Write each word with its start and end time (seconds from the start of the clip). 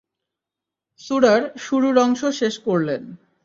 সূরার 1.01 1.41
শুরুর 1.57 1.95
অংশ 1.97 2.21
শেষ 2.31 2.55
করলেন। 2.59 3.01